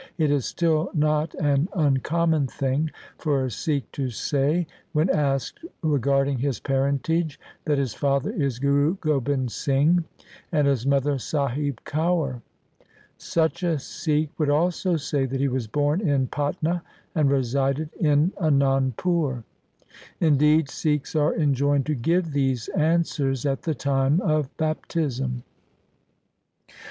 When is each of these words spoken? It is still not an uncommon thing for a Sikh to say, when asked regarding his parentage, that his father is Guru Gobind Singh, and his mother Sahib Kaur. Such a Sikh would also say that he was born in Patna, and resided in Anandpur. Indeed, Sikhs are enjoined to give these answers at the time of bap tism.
It 0.17 0.31
is 0.31 0.47
still 0.47 0.89
not 0.95 1.35
an 1.35 1.69
uncommon 1.75 2.47
thing 2.47 2.89
for 3.19 3.45
a 3.45 3.51
Sikh 3.51 3.91
to 3.91 4.09
say, 4.09 4.65
when 4.93 5.11
asked 5.11 5.59
regarding 5.83 6.39
his 6.39 6.59
parentage, 6.59 7.39
that 7.65 7.77
his 7.77 7.93
father 7.93 8.31
is 8.31 8.57
Guru 8.57 8.95
Gobind 8.95 9.51
Singh, 9.51 10.03
and 10.51 10.65
his 10.65 10.87
mother 10.87 11.19
Sahib 11.19 11.81
Kaur. 11.85 12.41
Such 13.19 13.61
a 13.61 13.77
Sikh 13.77 14.31
would 14.39 14.49
also 14.49 14.95
say 14.97 15.27
that 15.27 15.39
he 15.39 15.47
was 15.47 15.67
born 15.67 16.01
in 16.01 16.25
Patna, 16.25 16.81
and 17.13 17.29
resided 17.29 17.93
in 17.93 18.31
Anandpur. 18.41 19.43
Indeed, 20.19 20.67
Sikhs 20.71 21.15
are 21.15 21.35
enjoined 21.35 21.85
to 21.85 21.93
give 21.93 22.31
these 22.31 22.69
answers 22.69 23.45
at 23.45 23.61
the 23.61 23.75
time 23.75 24.19
of 24.21 24.49
bap 24.57 24.87
tism. 24.87 25.43